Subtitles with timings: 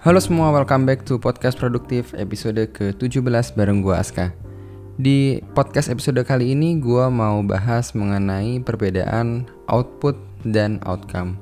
[0.00, 4.32] Halo semua, welcome back to Podcast Produktif episode ke-17 bareng gua Aska.
[4.96, 10.16] Di podcast episode kali ini gua mau bahas mengenai perbedaan output
[10.48, 11.36] dan outcome.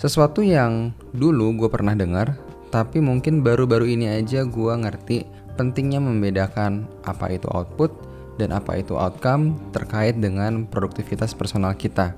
[0.00, 2.32] Sesuatu yang dulu gue pernah dengar,
[2.72, 5.28] tapi mungkin baru-baru ini aja gua ngerti
[5.60, 7.92] pentingnya membedakan apa itu output
[8.40, 12.16] dan apa itu outcome terkait dengan produktivitas personal kita.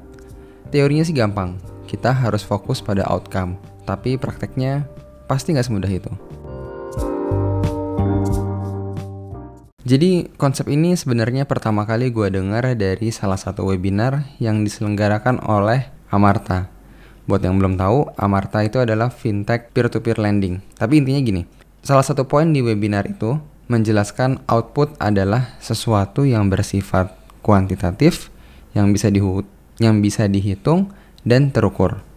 [0.71, 1.59] Teorinya sih gampang,
[1.91, 3.59] kita harus fokus pada outcome,
[3.91, 4.87] tapi prakteknya
[5.31, 6.11] pasti nggak semudah itu.
[9.87, 15.91] Jadi konsep ini sebenarnya pertama kali gue dengar dari salah satu webinar yang diselenggarakan oleh
[16.11, 16.67] Amarta.
[17.31, 20.63] Buat yang belum tahu, Amarta itu adalah fintech peer-to-peer lending.
[20.75, 21.43] Tapi intinya gini,
[21.83, 23.39] salah satu poin di webinar itu
[23.71, 28.35] menjelaskan output adalah sesuatu yang bersifat kuantitatif
[28.75, 29.47] yang bisa dihu
[29.79, 30.91] yang bisa dihitung
[31.23, 32.10] dan terukur.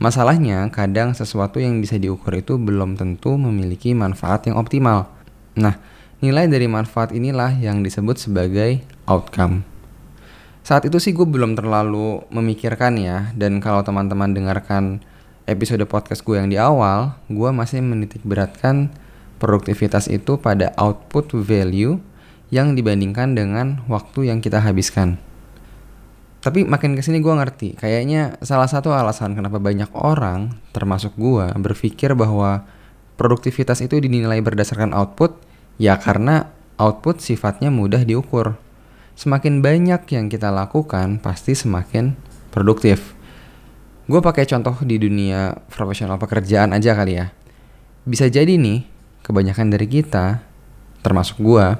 [0.00, 5.12] Masalahnya, kadang sesuatu yang bisa diukur itu belum tentu memiliki manfaat yang optimal.
[5.60, 5.76] Nah,
[6.24, 9.60] nilai dari manfaat inilah yang disebut sebagai outcome.
[10.64, 15.04] Saat itu sih gue belum terlalu memikirkan ya, dan kalau teman-teman dengarkan
[15.44, 18.88] episode podcast gue yang di awal, gue masih menitik beratkan
[19.36, 22.00] produktivitas itu pada output value
[22.48, 25.20] yang dibandingkan dengan waktu yang kita habiskan.
[26.40, 31.52] Tapi makin ke sini gue ngerti, kayaknya salah satu alasan kenapa banyak orang, termasuk gue,
[31.60, 32.64] berpikir bahwa
[33.20, 35.36] produktivitas itu dinilai berdasarkan output,
[35.76, 36.48] ya karena
[36.80, 38.56] output sifatnya mudah diukur.
[39.20, 42.16] Semakin banyak yang kita lakukan, pasti semakin
[42.48, 43.12] produktif.
[44.08, 47.28] Gue pakai contoh di dunia profesional pekerjaan aja kali ya.
[48.08, 48.88] Bisa jadi nih,
[49.20, 50.40] kebanyakan dari kita,
[51.04, 51.76] termasuk gue,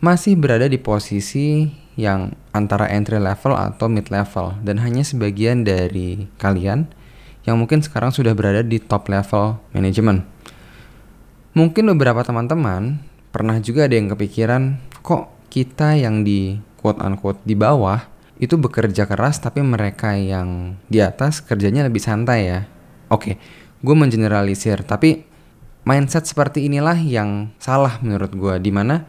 [0.00, 6.28] masih berada di posisi yang antara entry level atau mid level dan hanya sebagian dari
[6.40, 6.88] kalian
[7.42, 10.24] yang mungkin sekarang sudah berada di top level manajemen.
[11.52, 17.52] Mungkin beberapa teman-teman pernah juga ada yang kepikiran kok kita yang di quote unquote di
[17.52, 18.00] bawah
[18.40, 22.60] itu bekerja keras tapi mereka yang di atas kerjanya lebih santai ya.
[23.12, 23.36] Oke,
[23.84, 25.28] gue mengeneralisir tapi
[25.84, 29.04] mindset seperti inilah yang salah menurut gue di mana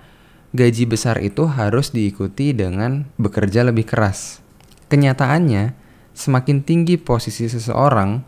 [0.53, 4.39] gaji besar itu harus diikuti dengan bekerja lebih keras.
[4.87, 5.73] Kenyataannya,
[6.13, 8.21] semakin tinggi posisi seseorang,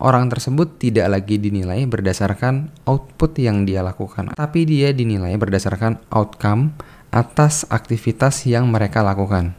[0.00, 6.72] orang tersebut tidak lagi dinilai berdasarkan output yang dia lakukan, tapi dia dinilai berdasarkan outcome
[7.12, 9.52] atas aktivitas yang mereka lakukan.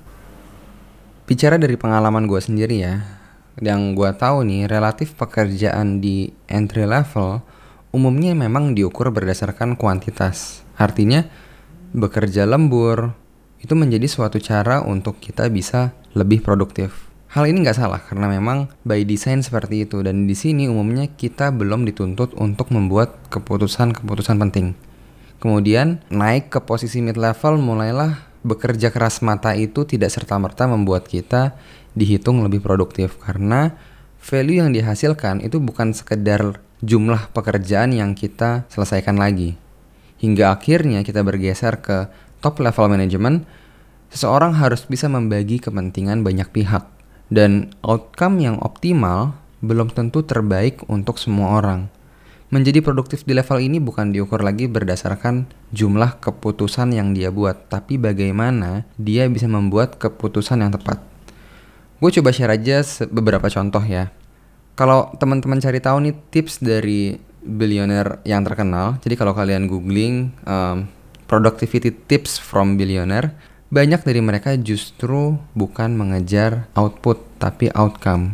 [1.29, 3.05] Bicara dari pengalaman gue sendiri ya,
[3.61, 7.45] yang gue tahu nih relatif pekerjaan di entry level
[7.93, 10.65] umumnya memang diukur berdasarkan kuantitas.
[10.77, 11.25] Artinya,
[11.94, 13.13] bekerja lembur,
[13.59, 17.09] itu menjadi suatu cara untuk kita bisa lebih produktif.
[17.29, 21.53] Hal ini nggak salah karena memang by design seperti itu dan di sini umumnya kita
[21.53, 24.73] belum dituntut untuk membuat keputusan-keputusan penting.
[25.38, 31.53] Kemudian naik ke posisi mid level mulailah bekerja keras mata itu tidak serta-merta membuat kita
[31.94, 33.77] dihitung lebih produktif karena
[34.17, 39.53] value yang dihasilkan itu bukan sekedar jumlah pekerjaan yang kita selesaikan lagi,
[40.19, 42.12] hingga akhirnya kita bergeser ke
[42.44, 43.47] top level manajemen,
[44.12, 46.85] seseorang harus bisa membagi kepentingan banyak pihak.
[47.30, 51.91] Dan outcome yang optimal belum tentu terbaik untuk semua orang.
[52.50, 58.01] Menjadi produktif di level ini bukan diukur lagi berdasarkan jumlah keputusan yang dia buat, tapi
[58.01, 60.97] bagaimana dia bisa membuat keputusan yang tepat.
[62.01, 62.81] Gue coba share aja
[63.13, 64.09] beberapa contoh ya.
[64.74, 69.00] Kalau teman-teman cari tahu nih tips dari billionaire yang terkenal.
[69.03, 70.88] Jadi kalau kalian googling um,
[71.29, 73.31] productivity tips from billionaire,
[73.69, 78.33] banyak dari mereka justru bukan mengejar output tapi outcome.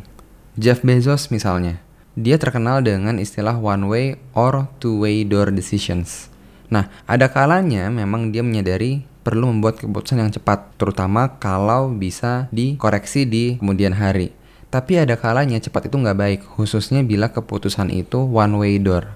[0.55, 1.83] Jeff Bezos misalnya,
[2.15, 6.31] dia terkenal dengan istilah one way or two way door decisions.
[6.71, 13.27] Nah, ada kalanya memang dia menyadari perlu membuat keputusan yang cepat, terutama kalau bisa dikoreksi
[13.27, 14.31] di kemudian hari.
[14.73, 19.15] Tapi ada kalanya cepat itu nggak baik, khususnya bila keputusan itu one way door.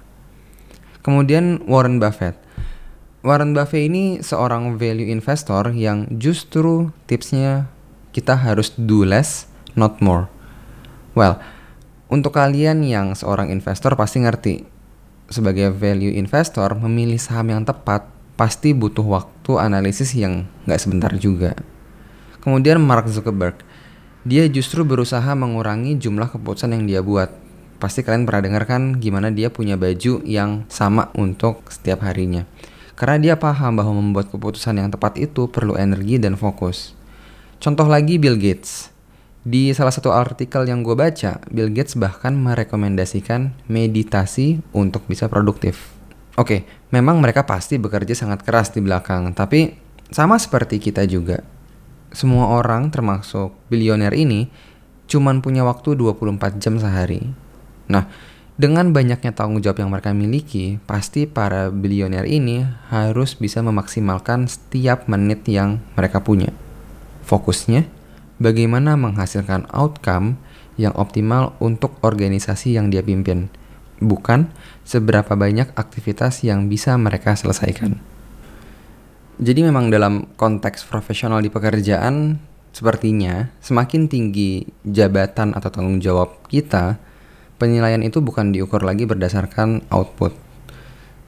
[1.00, 2.36] Kemudian Warren Buffett.
[3.20, 7.68] Warren Buffett ini seorang value investor yang justru tipsnya
[8.16, 10.32] kita harus do less, not more.
[11.12, 11.36] Well,
[12.10, 14.54] untuk kalian yang seorang investor pasti ngerti,
[15.30, 21.54] sebagai value investor memilih saham yang tepat pasti butuh waktu analisis yang nggak sebentar juga.
[22.40, 23.60] Kemudian Mark Zuckerberg,
[24.20, 27.32] dia justru berusaha mengurangi jumlah keputusan yang dia buat.
[27.80, 32.44] Pasti kalian pernah dengar kan gimana dia punya baju yang sama untuk setiap harinya.
[32.92, 36.92] Karena dia paham bahwa membuat keputusan yang tepat itu perlu energi dan fokus.
[37.56, 38.92] Contoh lagi Bill Gates.
[39.40, 45.96] Di salah satu artikel yang gue baca, Bill Gates bahkan merekomendasikan meditasi untuk bisa produktif.
[46.36, 49.72] Oke, memang mereka pasti bekerja sangat keras di belakang, tapi
[50.12, 51.40] sama seperti kita juga.
[52.10, 54.50] Semua orang termasuk bilioner ini
[55.10, 57.22] cuman punya waktu 24 jam sehari.
[57.90, 58.06] Nah,
[58.60, 62.62] dengan banyaknya tanggung jawab yang mereka miliki, pasti para bilioner ini
[62.92, 66.52] harus bisa memaksimalkan setiap menit yang mereka punya.
[67.24, 67.88] Fokusnya
[68.36, 70.36] bagaimana menghasilkan outcome
[70.76, 73.48] yang optimal untuk organisasi yang dia pimpin,
[74.00, 74.52] bukan
[74.84, 78.09] seberapa banyak aktivitas yang bisa mereka selesaikan.
[79.38, 82.40] Jadi memang dalam konteks profesional di pekerjaan,
[82.74, 86.98] sepertinya semakin tinggi jabatan atau tanggung jawab kita,
[87.60, 90.32] penilaian itu bukan diukur lagi berdasarkan output.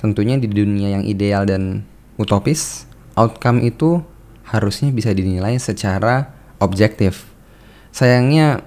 [0.00, 1.86] Tentunya di dunia yang ideal dan
[2.18, 4.02] utopis, outcome itu
[4.48, 7.30] harusnya bisa dinilai secara objektif.
[7.92, 8.64] Sayangnya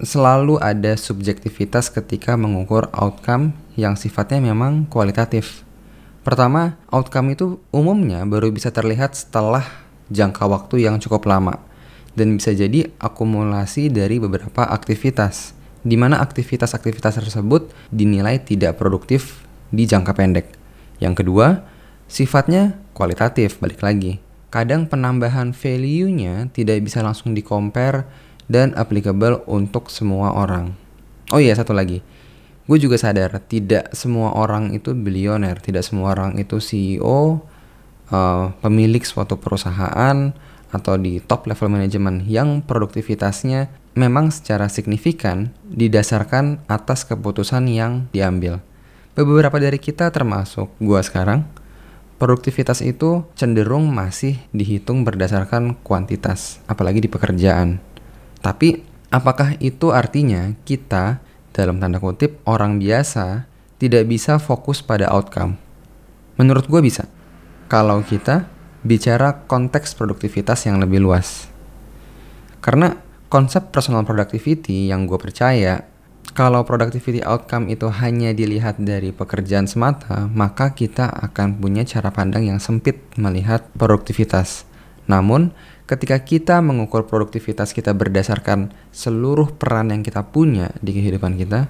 [0.00, 5.62] selalu ada subjektivitas ketika mengukur outcome yang sifatnya memang kualitatif.
[6.20, 9.64] Pertama, outcome itu umumnya baru bisa terlihat setelah
[10.12, 11.56] jangka waktu yang cukup lama
[12.12, 19.88] dan bisa jadi akumulasi dari beberapa aktivitas di mana aktivitas-aktivitas tersebut dinilai tidak produktif di
[19.88, 20.52] jangka pendek.
[21.00, 21.64] Yang kedua,
[22.04, 24.20] sifatnya kualitatif, balik lagi
[24.50, 28.04] kadang penambahan value-nya tidak bisa langsung di compare
[28.50, 30.74] dan applicable untuk semua orang.
[31.30, 32.02] Oh iya, satu lagi.
[32.70, 38.44] Gue juga sadar tidak semua orang itu bilioner, tidak semua orang itu CEO, uh, eh,
[38.62, 40.30] pemilik suatu perusahaan
[40.70, 48.62] atau di top level manajemen yang produktivitasnya memang secara signifikan didasarkan atas keputusan yang diambil.
[49.18, 51.42] Beberapa dari kita termasuk gue sekarang
[52.22, 57.82] produktivitas itu cenderung masih dihitung berdasarkan kuantitas, apalagi di pekerjaan.
[58.38, 61.18] Tapi, apakah itu artinya kita,
[61.60, 63.44] dalam tanda kutip, orang biasa
[63.76, 65.60] tidak bisa fokus pada outcome?
[66.40, 67.04] Menurut gue bisa.
[67.68, 68.48] Kalau kita
[68.80, 71.52] bicara konteks produktivitas yang lebih luas.
[72.64, 72.96] Karena
[73.28, 75.90] konsep personal productivity yang gue percaya
[76.30, 82.46] kalau productivity outcome itu hanya dilihat dari pekerjaan semata, maka kita akan punya cara pandang
[82.46, 84.62] yang sempit melihat produktivitas.
[85.10, 85.50] Namun,
[85.90, 91.66] ketika kita mengukur produktivitas kita berdasarkan seluruh peran yang kita punya di kehidupan kita,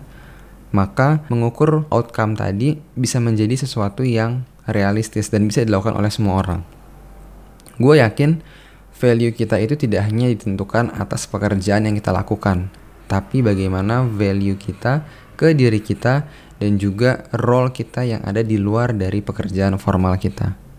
[0.77, 6.61] maka mengukur outcome tadi bisa menjadi sesuatu yang realistis dan bisa dilakukan oleh semua orang.
[7.81, 8.45] Gue yakin
[8.93, 12.69] value kita itu tidak hanya ditentukan atas pekerjaan yang kita lakukan,
[13.09, 15.09] tapi bagaimana value kita
[15.41, 16.29] ke diri kita
[16.61, 20.70] dan juga role kita yang ada di luar dari pekerjaan formal kita.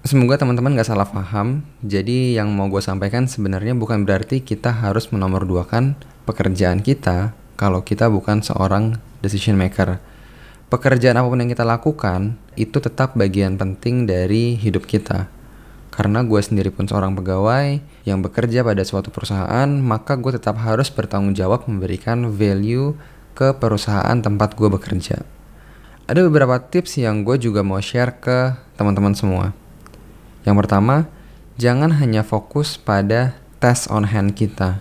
[0.00, 1.60] Semoga teman-teman gak salah paham.
[1.84, 5.92] Jadi yang mau gue sampaikan sebenarnya bukan berarti kita harus menomorduakan
[6.24, 10.00] pekerjaan kita kalau kita bukan seorang decision maker.
[10.72, 15.28] Pekerjaan apa pun yang kita lakukan itu tetap bagian penting dari hidup kita
[15.90, 20.88] karena gue sendiri pun seorang pegawai yang bekerja pada suatu perusahaan, maka gue tetap harus
[20.88, 22.96] bertanggung jawab memberikan value
[23.36, 25.20] ke perusahaan tempat gue bekerja.
[26.08, 29.59] Ada beberapa tips yang gue juga mau share ke teman-teman semua.
[30.44, 31.08] Yang pertama,
[31.60, 34.80] jangan hanya fokus pada test on hand kita.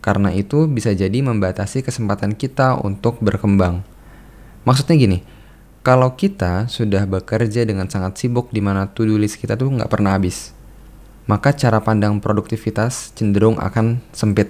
[0.00, 3.84] Karena itu bisa jadi membatasi kesempatan kita untuk berkembang.
[4.64, 5.18] Maksudnya gini,
[5.84, 10.16] kalau kita sudah bekerja dengan sangat sibuk di mana to-do list kita tuh nggak pernah
[10.16, 10.56] habis,
[11.28, 14.48] maka cara pandang produktivitas cenderung akan sempit.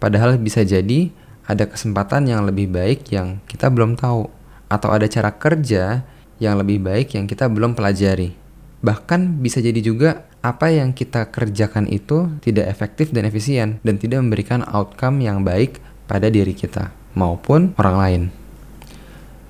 [0.00, 1.12] Padahal bisa jadi
[1.44, 4.32] ada kesempatan yang lebih baik yang kita belum tahu,
[4.72, 6.08] atau ada cara kerja
[6.40, 8.39] yang lebih baik yang kita belum pelajari.
[8.80, 14.24] Bahkan bisa jadi juga apa yang kita kerjakan itu tidak efektif dan efisien dan tidak
[14.24, 18.22] memberikan outcome yang baik pada diri kita maupun orang lain.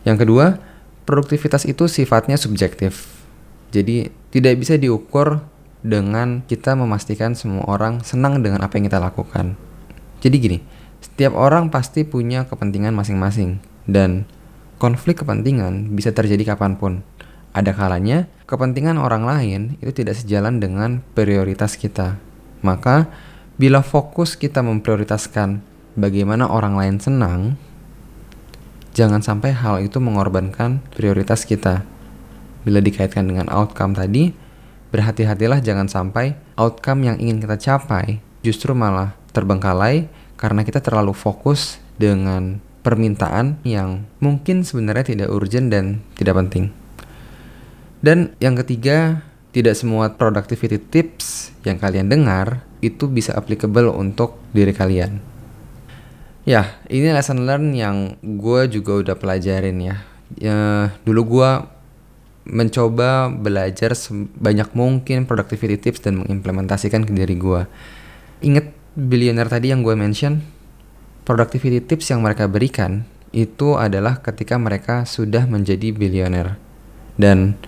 [0.02, 0.46] Yang kedua,
[1.06, 3.06] produktivitas itu sifatnya subjektif.
[3.70, 5.46] Jadi tidak bisa diukur
[5.80, 9.54] dengan kita memastikan semua orang senang dengan apa yang kita lakukan.
[10.20, 10.58] Jadi gini,
[11.00, 14.28] setiap orang pasti punya kepentingan masing-masing dan
[14.76, 16.92] konflik kepentingan bisa terjadi kapan pun.
[17.50, 22.18] Ada kalanya kepentingan orang lain itu tidak sejalan dengan prioritas kita.
[22.66, 23.06] Maka
[23.54, 25.62] bila fokus kita memprioritaskan
[25.94, 27.54] bagaimana orang lain senang,
[28.90, 31.86] jangan sampai hal itu mengorbankan prioritas kita.
[32.66, 34.34] Bila dikaitkan dengan outcome tadi,
[34.90, 41.78] berhati-hatilah jangan sampai outcome yang ingin kita capai justru malah terbengkalai karena kita terlalu fokus
[42.00, 46.79] dengan permintaan yang mungkin sebenarnya tidak urgent dan tidak penting.
[48.00, 49.20] Dan yang ketiga,
[49.52, 55.20] tidak semua productivity tips yang kalian dengar itu bisa applicable untuk diri kalian.
[56.48, 59.96] Ya, ini lesson learn yang gue juga udah pelajarin ya.
[60.40, 61.50] ya dulu gue
[62.48, 67.68] mencoba belajar sebanyak mungkin productivity tips dan mengimplementasikan ke diri gue.
[68.40, 70.40] Ingat billionaire tadi yang gue mention?
[71.28, 76.56] Productivity tips yang mereka berikan itu adalah ketika mereka sudah menjadi billionaire.
[77.20, 77.60] Dan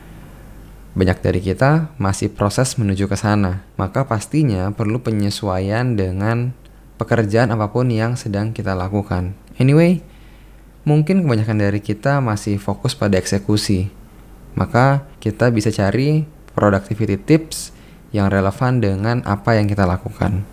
[0.93, 6.53] banyak dari kita masih proses menuju ke sana, maka pastinya perlu penyesuaian dengan
[7.01, 9.33] pekerjaan apa pun yang sedang kita lakukan.
[9.57, 10.05] Anyway,
[10.85, 13.89] mungkin kebanyakan dari kita masih fokus pada eksekusi,
[14.53, 17.73] maka kita bisa cari productivity tips
[18.13, 20.45] yang relevan dengan apa yang kita lakukan.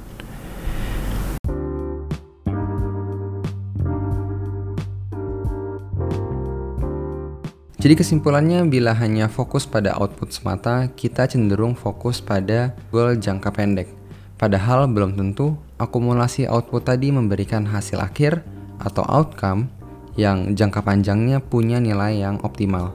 [7.80, 13.88] Jadi kesimpulannya bila hanya fokus pada output semata, kita cenderung fokus pada goal jangka pendek.
[14.36, 18.44] Padahal belum tentu akumulasi output tadi memberikan hasil akhir
[18.84, 19.72] atau outcome
[20.20, 22.92] yang jangka panjangnya punya nilai yang optimal.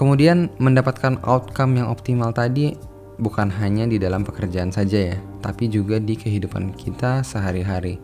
[0.00, 2.72] Kemudian mendapatkan outcome yang optimal tadi
[3.20, 8.00] bukan hanya di dalam pekerjaan saja ya, tapi juga di kehidupan kita sehari-hari.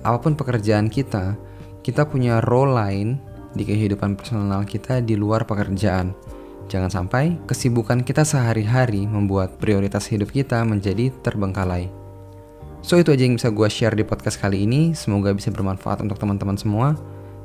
[0.00, 1.36] Apa pun pekerjaan kita,
[1.84, 3.27] kita punya role lain
[3.58, 6.14] di kehidupan personal kita di luar pekerjaan.
[6.70, 11.90] Jangan sampai kesibukan kita sehari-hari membuat prioritas hidup kita menjadi terbengkalai.
[12.78, 14.94] So itu aja yang bisa gue share di podcast kali ini.
[14.94, 16.94] Semoga bisa bermanfaat untuk teman-teman semua.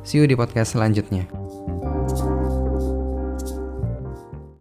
[0.06, 1.26] See you di podcast selanjutnya.